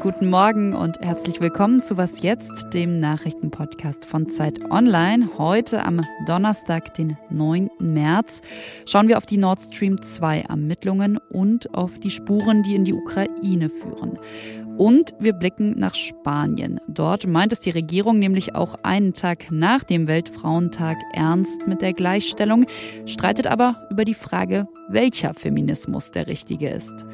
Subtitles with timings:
[0.00, 5.28] Guten Morgen und herzlich willkommen zu Was jetzt, dem Nachrichtenpodcast von Zeit Online.
[5.36, 7.70] Heute am Donnerstag, den 9.
[7.80, 8.40] März,
[8.86, 12.94] schauen wir auf die Nord Stream 2 Ermittlungen und auf die Spuren, die in die
[12.94, 14.18] Ukraine führen.
[14.82, 16.80] Und wir blicken nach Spanien.
[16.88, 21.92] Dort meint es die Regierung nämlich auch einen Tag nach dem Weltfrauentag ernst mit der
[21.92, 22.66] Gleichstellung,
[23.06, 27.06] streitet aber über die Frage, welcher Feminismus der richtige ist.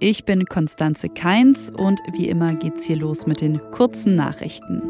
[0.00, 4.82] Ich bin Konstanze Keins und wie immer geht's hier los mit den kurzen Nachrichten.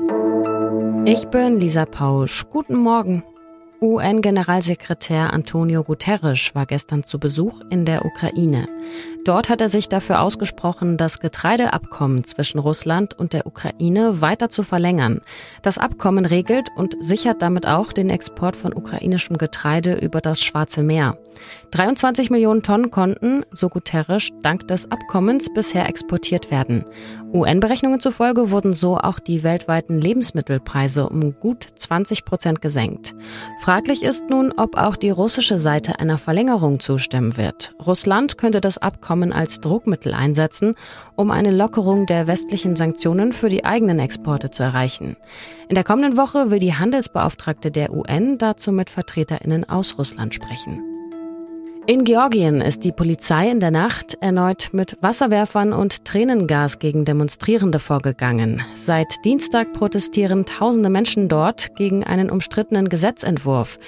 [1.07, 2.47] Ich bin Lisa Pausch.
[2.51, 3.23] Guten Morgen.
[3.81, 8.67] UN-Generalsekretär Antonio Guterres war gestern zu Besuch in der Ukraine.
[9.25, 14.63] Dort hat er sich dafür ausgesprochen, das Getreideabkommen zwischen Russland und der Ukraine weiter zu
[14.63, 15.23] verlängern.
[15.63, 20.83] Das Abkommen regelt und sichert damit auch den Export von ukrainischem Getreide über das Schwarze
[20.83, 21.17] Meer.
[21.73, 26.85] 23 Millionen Tonnen konnten, so Guterres, dank des Abkommens bisher exportiert werden.
[27.33, 33.15] UN-Berechnungen zufolge wurden so auch die weltweiten Lebensmittelpreise um gut 20 Prozent gesenkt.
[33.61, 37.75] Fraglich ist nun, ob auch die russische Seite einer Verlängerung zustimmen wird.
[37.85, 40.75] Russland könnte das Abkommen als Druckmittel einsetzen,
[41.17, 45.17] um eine Lockerung der westlichen Sanktionen für die eigenen Exporte zu erreichen.
[45.69, 50.83] In der kommenden Woche will die Handelsbeauftragte der UN dazu mit Vertreterinnen aus Russland sprechen.
[51.87, 57.79] In Georgien ist die Polizei in der Nacht erneut mit Wasserwerfern und Tränengas gegen Demonstrierende
[57.79, 58.63] vorgegangen.
[58.75, 63.79] Seit Dienstag protestieren tausende Menschen dort gegen einen umstrittenen Gesetzentwurf.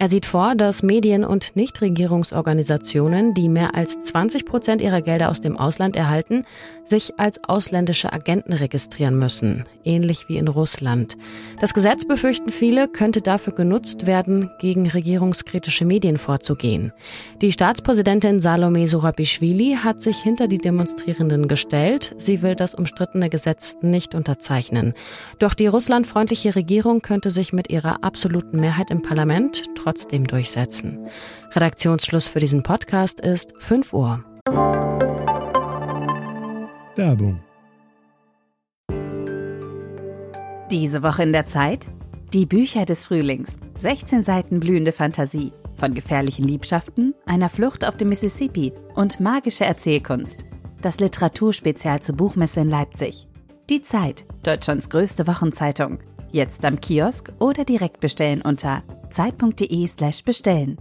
[0.00, 5.42] Er sieht vor, dass Medien und Nichtregierungsorganisationen, die mehr als 20 Prozent ihrer Gelder aus
[5.42, 6.46] dem Ausland erhalten,
[6.86, 11.18] sich als ausländische Agenten registrieren müssen, ähnlich wie in Russland.
[11.60, 16.92] Das Gesetz, befürchten viele, könnte dafür genutzt werden, gegen regierungskritische Medien vorzugehen.
[17.42, 22.14] Die Staatspräsidentin Salome Sorabischwili hat sich hinter die Demonstrierenden gestellt.
[22.16, 24.94] Sie will das umstrittene Gesetz nicht unterzeichnen.
[25.38, 31.08] Doch die russlandfreundliche Regierung könnte sich mit ihrer absoluten Mehrheit im Parlament trotzdem durchsetzen.
[31.50, 34.24] Redaktionsschluss für diesen Podcast ist 5 Uhr.
[36.94, 37.40] Werbung.
[40.70, 41.88] Diese Woche in der Zeit?
[42.32, 43.58] Die Bücher des Frühlings.
[43.78, 45.52] 16 Seiten blühende Fantasie.
[45.74, 50.44] Von gefährlichen Liebschaften, einer Flucht auf dem Mississippi und magische Erzählkunst.
[50.82, 53.26] Das Literaturspezial zur Buchmesse in Leipzig.
[53.68, 55.98] Die Zeit, Deutschlands größte Wochenzeitung.
[56.30, 60.78] Jetzt am Kiosk oder direkt bestellen unter zeit.de/slash bestellen.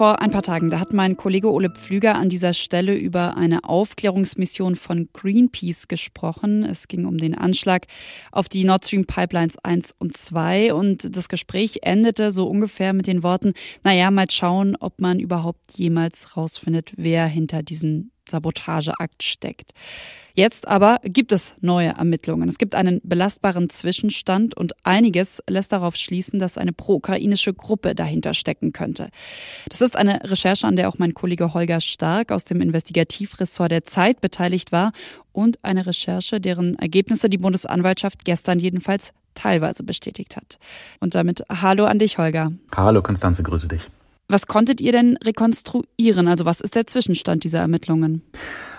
[0.00, 3.64] Vor ein paar Tagen, da hat mein Kollege Ole Pflüger an dieser Stelle über eine
[3.64, 6.64] Aufklärungsmission von Greenpeace gesprochen.
[6.64, 7.86] Es ging um den Anschlag
[8.32, 13.08] auf die Nord Stream Pipelines 1 und 2 und das Gespräch endete so ungefähr mit
[13.08, 13.52] den Worten,
[13.84, 19.72] naja, mal schauen, ob man überhaupt jemals rausfindet, wer hinter diesen Sabotageakt steckt.
[20.34, 22.48] Jetzt aber gibt es neue Ermittlungen.
[22.48, 28.34] Es gibt einen belastbaren Zwischenstand und einiges lässt darauf schließen, dass eine pro-ukrainische Gruppe dahinter
[28.34, 29.10] stecken könnte.
[29.68, 33.84] Das ist eine Recherche, an der auch mein Kollege Holger Stark aus dem Investigativressort der
[33.84, 34.92] Zeit beteiligt war
[35.32, 40.58] und eine Recherche, deren Ergebnisse die Bundesanwaltschaft gestern jedenfalls teilweise bestätigt hat.
[41.00, 42.52] Und damit Hallo an dich, Holger.
[42.74, 43.88] Hallo, Konstanze, grüße dich.
[44.30, 46.28] Was konntet ihr denn rekonstruieren?
[46.28, 48.22] Also was ist der Zwischenstand dieser Ermittlungen?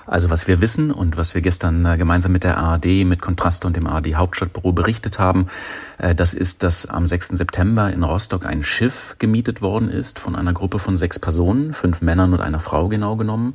[0.06, 3.68] Also was wir wissen und was wir gestern äh, gemeinsam mit der ARD, mit Kontraste
[3.68, 5.48] und dem ARD Hauptstadtbüro berichtet haben,
[5.98, 7.30] äh, das ist, dass am 6.
[7.30, 12.02] September in Rostock ein Schiff gemietet worden ist von einer Gruppe von sechs Personen, fünf
[12.02, 13.52] Männern und einer Frau genau genommen.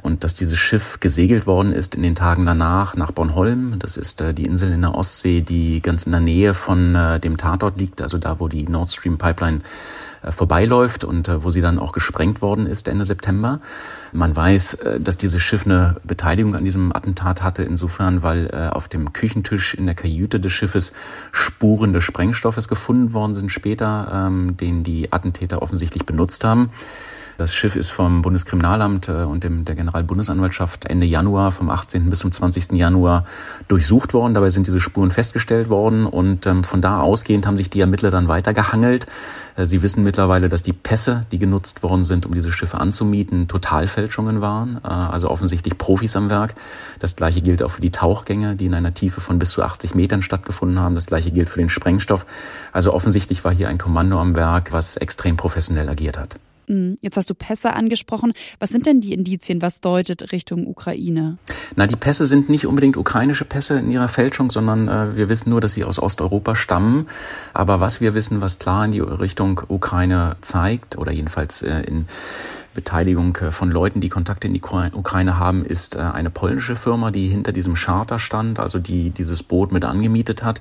[0.00, 3.78] Und dass dieses Schiff gesegelt worden ist in den Tagen danach nach Bornholm.
[3.78, 7.36] Das ist äh, die Insel in der Ostsee, die ganz in der Nähe von dem
[7.36, 9.60] Tatort liegt, also da, wo die Nord Stream Pipeline
[10.22, 13.60] äh, vorbeiläuft und äh, wo sie dann auch gesprengt worden ist Ende September.
[14.12, 18.88] Man weiß, äh, dass dieses Schiff eine Beteiligung an diesem Attentat hatte, insofern, weil auf
[18.88, 20.92] dem Küchentisch in der Kajüte des Schiffes
[21.32, 26.70] Spuren des Sprengstoffes gefunden worden sind später, ähm, den die Attentäter offensichtlich benutzt haben.
[27.38, 32.10] Das Schiff ist vom Bundeskriminalamt äh, und dem, der Generalbundesanwaltschaft Ende Januar, vom 18.
[32.10, 32.72] bis zum 20.
[32.72, 33.26] Januar
[33.68, 34.34] durchsucht worden.
[34.34, 38.10] Dabei sind diese Spuren festgestellt worden und ähm, von da ausgehend haben sich die Ermittler
[38.10, 39.06] dann weitergehangelt.
[39.54, 43.46] Äh, sie wissen mittlerweile, dass die Pässe, die genutzt worden sind, um diese Schiffe anzumieten,
[43.46, 46.56] Totalfälschungen waren, äh, also offensichtlich Profis am Werk.
[46.98, 49.94] Das gleiche gilt auch für die Tauchgänge, die in einer Tiefe von bis zu 80
[49.94, 50.96] Metern stattgefunden haben.
[50.96, 52.26] Das gleiche gilt für den Sprengstoff.
[52.72, 56.40] Also offensichtlich war hier ein Kommando am Werk, was extrem professionell agiert hat.
[56.68, 56.96] Mhm.
[57.00, 58.32] Jetzt hast du Pässe angesprochen.
[58.58, 59.62] Was sind denn die Indizien?
[59.62, 61.38] Was deutet Richtung Ukraine?
[61.76, 65.50] Na, die Pässe sind nicht unbedingt ukrainische Pässe in ihrer Fälschung, sondern äh, wir wissen
[65.50, 67.06] nur, dass sie aus Osteuropa stammen.
[67.54, 72.06] Aber was wir wissen, was klar in die Richtung Ukraine zeigt, oder jedenfalls äh, in
[72.74, 77.10] Beteiligung äh, von Leuten, die Kontakte in die Ukraine haben, ist äh, eine polnische Firma,
[77.10, 80.60] die hinter diesem Charter stand, also die dieses Boot mit angemietet hat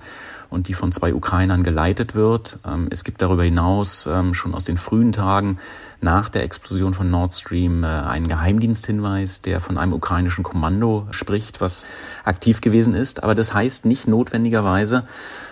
[0.50, 2.60] und die von zwei Ukrainern geleitet wird.
[2.66, 5.58] Ähm, es gibt darüber hinaus ähm, schon aus den frühen Tagen
[6.02, 11.62] nach der Explosion von Nord Stream äh, einen Geheimdiensthinweis, der von einem ukrainischen Kommando spricht,
[11.62, 11.86] was
[12.24, 13.24] aktiv gewesen ist.
[13.24, 15.04] Aber das heißt nicht notwendigerweise,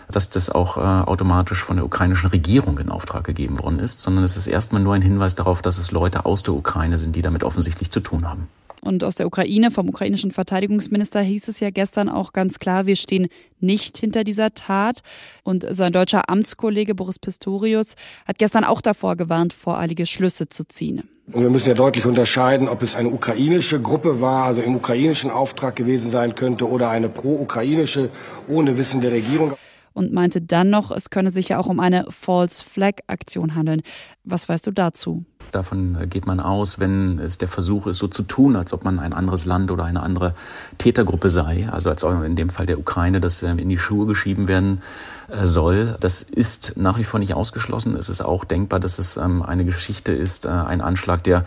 [0.09, 4.23] dass das auch äh, automatisch von der ukrainischen Regierung in Auftrag gegeben worden ist, sondern
[4.23, 7.21] es ist erstmal nur ein Hinweis darauf, dass es Leute aus der Ukraine sind, die
[7.21, 8.47] damit offensichtlich zu tun haben.
[8.85, 12.95] Und aus der Ukraine, vom ukrainischen Verteidigungsminister, hieß es ja gestern auch ganz klar, wir
[12.95, 13.29] stehen
[13.59, 15.01] nicht hinter dieser Tat.
[15.43, 17.95] Und sein deutscher Amtskollege Boris Pistorius
[18.27, 21.09] hat gestern auch davor gewarnt, voreilige Schlüsse zu ziehen.
[21.31, 25.31] Und wir müssen ja deutlich unterscheiden, ob es eine ukrainische Gruppe war, also im ukrainischen
[25.31, 28.11] Auftrag gewesen sein könnte, oder eine pro-ukrainische
[28.47, 29.55] ohne Wissen der Regierung
[29.95, 33.81] und meinte dann noch, es könne sich ja auch um eine False Flag Aktion handeln.
[34.25, 35.23] Was weißt du dazu?
[35.51, 38.99] Davon geht man aus, wenn es der Versuch ist, so zu tun, als ob man
[38.99, 40.33] ein anderes Land oder eine andere
[40.77, 44.47] Tätergruppe sei, also als in dem Fall der Ukraine, das ähm, in die Schuhe geschieben
[44.47, 44.81] werden
[45.27, 45.97] äh, soll.
[45.99, 47.95] Das ist nach wie vor nicht ausgeschlossen.
[47.95, 51.43] Es ist auch denkbar, dass es ähm, eine Geschichte ist, äh, ein Anschlag, der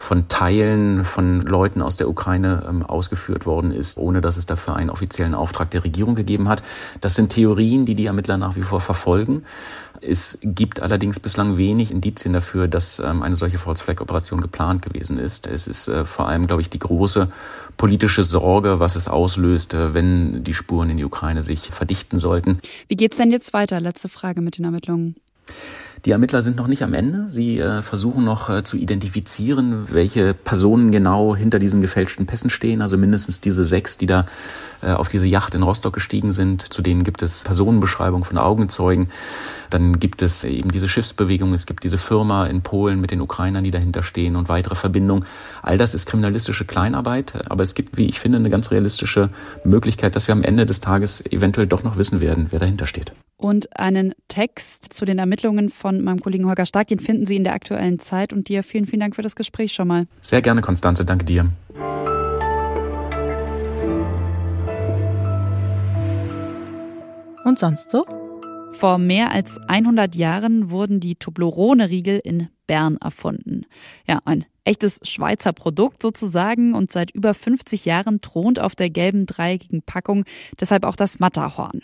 [0.00, 4.74] von Teilen von Leuten aus der Ukraine ähm, ausgeführt worden ist, ohne dass es dafür
[4.74, 6.62] einen offiziellen Auftrag der Regierung gegeben hat.
[7.02, 9.44] Das sind Theorien, die die Ermittler nach wie vor verfolgen.
[10.02, 14.82] Es gibt allerdings bislang wenig Indizien dafür, dass ähm, eine solche False Flag Operation geplant
[14.82, 15.46] gewesen ist.
[15.46, 17.28] Es ist äh, vor allem, glaube ich, die große
[17.76, 22.60] politische Sorge, was es auslöst, wenn die Spuren in die Ukraine sich verdichten sollten.
[22.88, 23.80] Wie geht's denn jetzt weiter?
[23.80, 25.16] Letzte Frage mit den Ermittlungen.
[26.06, 27.26] Die Ermittler sind noch nicht am Ende.
[27.28, 32.80] Sie äh, versuchen noch äh, zu identifizieren, welche Personen genau hinter diesen gefälschten Pässen stehen.
[32.80, 34.24] Also mindestens diese sechs, die da
[34.80, 36.72] äh, auf diese Yacht in Rostock gestiegen sind.
[36.72, 39.10] Zu denen gibt es Personenbeschreibungen von Augenzeugen.
[39.68, 41.52] Dann gibt es eben diese Schiffsbewegung.
[41.52, 45.26] Es gibt diese Firma in Polen mit den Ukrainern, die dahinter stehen und weitere Verbindungen.
[45.60, 47.50] All das ist kriminalistische Kleinarbeit.
[47.50, 49.28] Aber es gibt, wie ich finde, eine ganz realistische
[49.64, 53.12] Möglichkeit, dass wir am Ende des Tages eventuell doch noch wissen werden, wer dahinter steht.
[53.40, 57.44] Und einen Text zu den Ermittlungen von meinem Kollegen Holger Stark, den finden Sie in
[57.44, 58.34] der aktuellen Zeit.
[58.34, 60.04] Und dir vielen, vielen Dank für das Gespräch schon mal.
[60.20, 61.06] Sehr gerne, Konstanze.
[61.06, 61.46] Danke dir.
[67.46, 68.04] Und sonst so?
[68.72, 73.64] Vor mehr als 100 Jahren wurden die Toblerone-Riegel in Bern erfunden.
[74.06, 79.24] Ja, ein echtes Schweizer Produkt sozusagen und seit über 50 Jahren thront auf der gelben
[79.24, 80.24] dreieckigen Packung
[80.60, 81.80] deshalb auch das Matterhorn.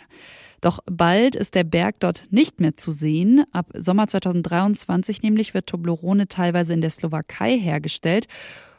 [0.61, 3.45] Doch bald ist der Berg dort nicht mehr zu sehen.
[3.51, 8.27] Ab Sommer 2023 nämlich wird Toblerone teilweise in der Slowakei hergestellt.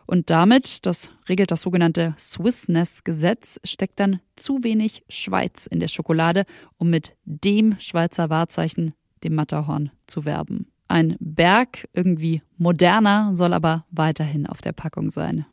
[0.06, 6.44] Und damit, das regelt das sogenannte Swissness-Gesetz, steckt dann zu wenig Schweiz in der Schokolade,
[6.78, 10.66] um mit dem Schweizer Wahrzeichen, dem Matterhorn, zu werben.
[10.88, 15.44] Ein Berg, irgendwie moderner, soll aber weiterhin auf der Packung sein.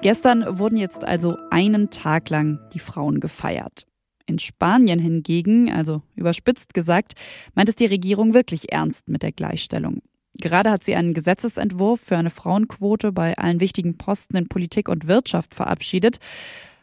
[0.00, 3.84] Gestern wurden jetzt also einen Tag lang die Frauen gefeiert.
[4.26, 7.14] In Spanien hingegen, also überspitzt gesagt,
[7.54, 10.02] meint es die Regierung wirklich ernst mit der Gleichstellung.
[10.34, 15.08] Gerade hat sie einen Gesetzesentwurf für eine Frauenquote bei allen wichtigen Posten in Politik und
[15.08, 16.18] Wirtschaft verabschiedet.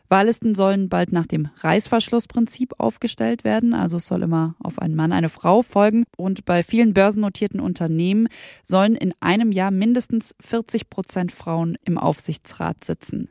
[0.09, 3.73] Wahllisten sollen bald nach dem Reißverschlussprinzip aufgestellt werden.
[3.73, 6.05] Also es soll immer auf einen Mann eine Frau folgen.
[6.17, 8.27] Und bei vielen börsennotierten Unternehmen
[8.63, 13.29] sollen in einem Jahr mindestens 40 Prozent Frauen im Aufsichtsrat sitzen.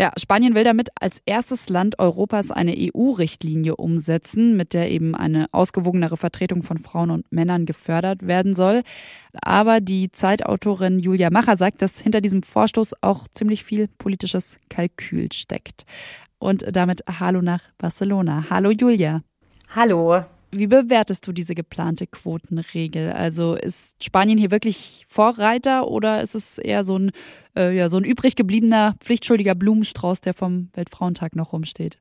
[0.00, 5.46] Ja, Spanien will damit als erstes Land Europas eine EU-Richtlinie umsetzen, mit der eben eine
[5.50, 8.82] ausgewogenere Vertretung von Frauen und Männern gefördert werden soll.
[9.42, 15.32] Aber die Zeitautorin Julia Macher sagt, dass hinter diesem Vorstoß auch ziemlich viel politisches Kalkül
[15.32, 15.84] steckt.
[16.38, 18.44] Und damit Hallo nach Barcelona.
[18.50, 19.22] Hallo Julia.
[19.74, 20.24] Hallo.
[20.50, 23.12] Wie bewertest du diese geplante Quotenregel?
[23.12, 27.10] Also ist Spanien hier wirklich Vorreiter oder ist es eher so ein,
[27.54, 31.98] äh, ja, so ein übrig gebliebener, pflichtschuldiger Blumenstrauß, der vom Weltfrauentag noch rumsteht?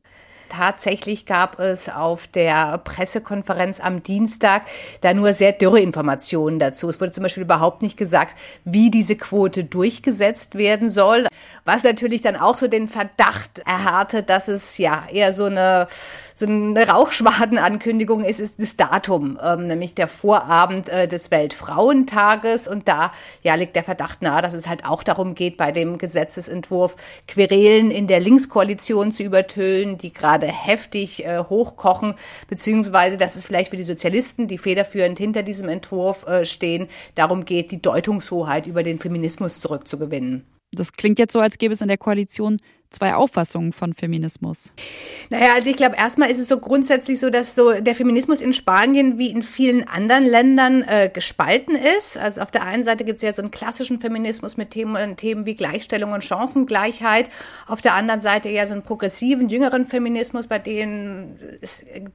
[0.49, 4.63] Tatsächlich gab es auf der Pressekonferenz am Dienstag
[5.01, 6.89] da nur sehr dürre Informationen dazu.
[6.89, 11.27] Es wurde zum Beispiel überhaupt nicht gesagt, wie diese Quote durchgesetzt werden soll.
[11.65, 15.87] Was natürlich dann auch so den Verdacht erhärtet, dass es ja eher so eine,
[16.33, 22.69] so eine Rauchschwadenankündigung ist, ist das Datum, ähm, nämlich der Vorabend äh, des Weltfrauentages.
[22.69, 23.11] Und da
[23.43, 26.95] ja, liegt der Verdacht nahe, dass es halt auch darum geht, bei dem Gesetzesentwurf
[27.27, 32.13] Querelen in der Linkskoalition zu übertönen, die gerade gerade heftig äh, hochkochen,
[32.47, 37.45] beziehungsweise dass es vielleicht für die Sozialisten, die federführend hinter diesem Entwurf äh, stehen, darum
[37.45, 40.45] geht, die Deutungshoheit über den Feminismus zurückzugewinnen.
[40.73, 42.57] Das klingt jetzt so, als gäbe es in der Koalition
[42.89, 44.73] zwei Auffassungen von Feminismus?
[45.29, 48.53] Naja, also ich glaube, erstmal ist es so grundsätzlich so, dass so der Feminismus in
[48.53, 52.17] Spanien wie in vielen anderen Ländern äh, gespalten ist.
[52.17, 55.45] Also auf der einen Seite gibt es ja so einen klassischen Feminismus mit Themen, Themen
[55.45, 57.29] wie Gleichstellung und Chancengleichheit.
[57.67, 61.35] Auf der anderen Seite eher so einen progressiven, jüngeren Feminismus, bei dem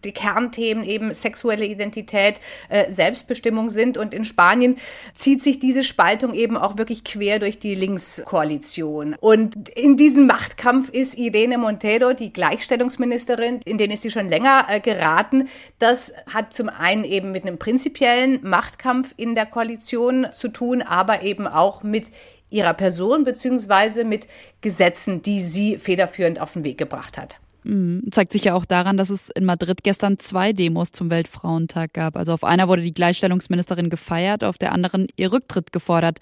[0.05, 3.99] die Kernthemen eben sexuelle Identität, äh, Selbstbestimmung sind.
[3.99, 4.77] Und in Spanien
[5.13, 9.17] zieht sich diese Spaltung eben auch wirklich quer durch die Linkskoalition.
[9.21, 14.29] Und in diesen Macht Machtkampf ist Irene Montero, die Gleichstellungsministerin, in den ist sie schon
[14.29, 15.49] länger äh, geraten.
[15.81, 21.23] Das hat zum einen eben mit einem prinzipiellen Machtkampf in der Koalition zu tun, aber
[21.23, 22.13] eben auch mit
[22.49, 24.29] ihrer Person beziehungsweise mit
[24.61, 27.41] Gesetzen, die sie federführend auf den Weg gebracht hat.
[27.65, 28.05] Mhm.
[28.13, 32.17] Zeigt sich ja auch daran, dass es in Madrid gestern zwei Demos zum Weltfrauentag gab.
[32.17, 36.21] Also auf einer wurde die Gleichstellungsministerin gefeiert, auf der anderen ihr Rücktritt gefordert.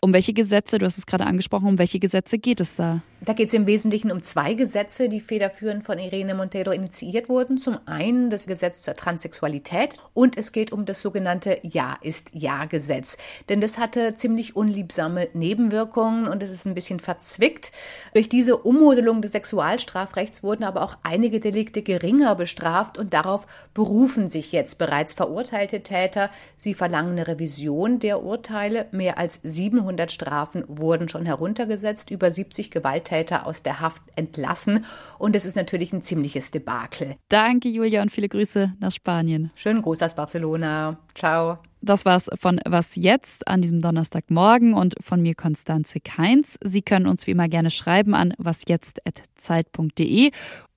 [0.00, 3.02] Um welche Gesetze, du hast es gerade angesprochen, um welche Gesetze geht es da?
[3.20, 7.58] Da geht es im Wesentlichen um zwei Gesetze, die federführend von Irene Montero initiiert wurden.
[7.58, 13.18] Zum einen das Gesetz zur Transsexualität und es geht um das sogenannte Ja ist Ja-Gesetz.
[13.48, 17.72] Denn das hatte ziemlich unliebsame Nebenwirkungen und es ist ein bisschen verzwickt.
[18.14, 24.28] Durch diese Ummodelung des Sexualstrafrechts wurden aber auch einige Delikte geringer bestraft und darauf berufen
[24.28, 26.30] sich jetzt bereits verurteilte Täter.
[26.56, 28.86] Sie verlangen eine Revision der Urteile.
[28.92, 34.84] Mehr als 700 700 Strafen wurden schon heruntergesetzt, über 70 Gewalttäter aus der Haft entlassen.
[35.18, 37.16] Und es ist natürlich ein ziemliches Debakel.
[37.28, 39.50] Danke, Julia, und viele Grüße nach Spanien.
[39.54, 40.98] Schönen Gruß aus Barcelona.
[41.14, 41.58] Ciao.
[41.80, 46.58] Das war's von Was jetzt an diesem Donnerstagmorgen und von mir Konstanze Keins.
[46.62, 50.30] Sie können uns wie immer gerne schreiben an wasjetzt.zeit.de.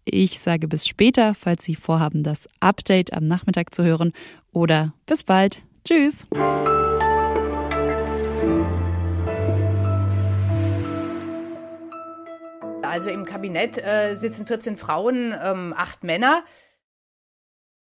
[0.05, 4.13] Ich sage bis später, falls Sie vorhaben, das Update am Nachmittag zu hören.
[4.53, 5.61] Oder bis bald.
[5.83, 6.27] Tschüss.
[12.91, 16.43] Also im Kabinett äh, sitzen 14 Frauen, ähm, acht Männer.